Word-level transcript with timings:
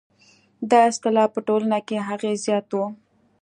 دا 0.69 0.79
اصطلاح 0.91 1.27
په 1.33 1.39
ټولنه 1.47 1.79
کې 1.87 1.95
اغېز 2.13 2.37
زیات 2.45 2.67
و. 2.75 2.79